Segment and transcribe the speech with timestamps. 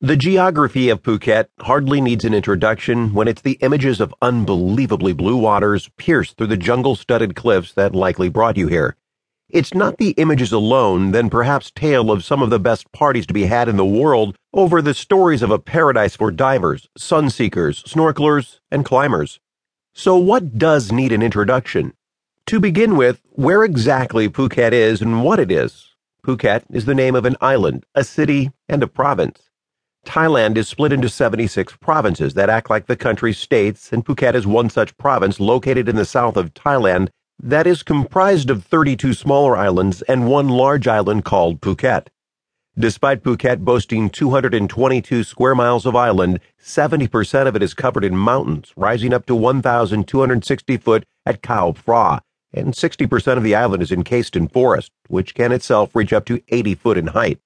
[0.00, 5.36] The geography of Phuket hardly needs an introduction when it's the images of unbelievably blue
[5.36, 8.94] waters pierced through the jungle studded cliffs that likely brought you here.
[9.48, 13.34] It's not the images alone, then perhaps tale of some of the best parties to
[13.34, 17.82] be had in the world over the stories of a paradise for divers, sun seekers,
[17.82, 19.40] snorkelers, and climbers.
[19.94, 21.92] So, what does need an introduction?
[22.46, 25.96] To begin with, where exactly Phuket is and what it is.
[26.24, 29.47] Phuket is the name of an island, a city, and a province.
[30.06, 34.46] Thailand is split into 76 provinces that act like the country's states, and Phuket is
[34.46, 37.08] one such province located in the south of Thailand
[37.40, 42.08] that is comprised of 32 smaller islands and one large island called Phuket.
[42.76, 48.72] Despite Phuket boasting 222 square miles of island, 70% of it is covered in mountains,
[48.76, 52.20] rising up to 1,260 foot at Khao Phra,
[52.52, 56.40] and 60% of the island is encased in forest, which can itself reach up to
[56.48, 57.40] 80 foot in height.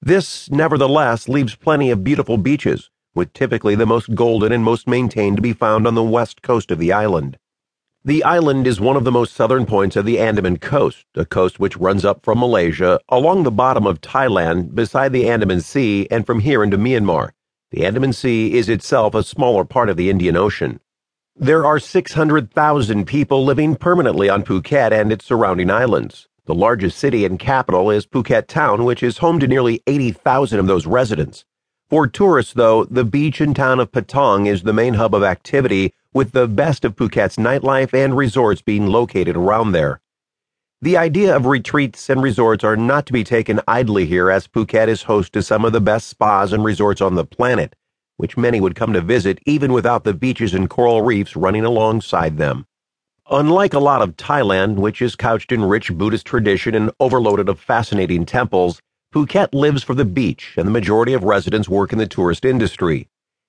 [0.00, 5.36] This, nevertheless, leaves plenty of beautiful beaches, with typically the most golden and most maintained
[5.36, 7.38] to be found on the west coast of the island.
[8.04, 11.58] The island is one of the most southern points of the Andaman coast, a coast
[11.58, 16.24] which runs up from Malaysia, along the bottom of Thailand, beside the Andaman Sea, and
[16.24, 17.30] from here into Myanmar.
[17.72, 20.78] The Andaman Sea is itself a smaller part of the Indian Ocean.
[21.34, 26.28] There are 600,000 people living permanently on Phuket and its surrounding islands.
[26.46, 30.68] The largest city and capital is Phuket Town, which is home to nearly 80,000 of
[30.68, 31.44] those residents.
[31.90, 35.92] For tourists, though, the beach and town of Patong is the main hub of activity,
[36.14, 40.00] with the best of Phuket's nightlife and resorts being located around there.
[40.80, 44.86] The idea of retreats and resorts are not to be taken idly here, as Phuket
[44.86, 47.74] is host to some of the best spas and resorts on the planet,
[48.18, 52.36] which many would come to visit even without the beaches and coral reefs running alongside
[52.38, 52.66] them.
[53.28, 57.58] Unlike a lot of Thailand, which is couched in rich Buddhist tradition and overloaded of
[57.58, 58.80] fascinating temples,
[59.12, 63.08] Phuket lives for the beach, and the majority of residents work in the tourist industry.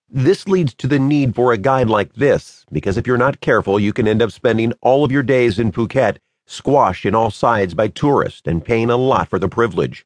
[0.10, 3.80] This leads to the need for a guide like this, because if you're not careful,
[3.80, 6.18] you can end up spending all of your days in Phuket
[6.48, 10.06] squashed in all sides by tourists and paying a lot for the privilege.